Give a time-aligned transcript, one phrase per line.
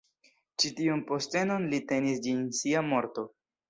[0.63, 3.33] Ĉi tiun postenon li tenis ĝis sia morto.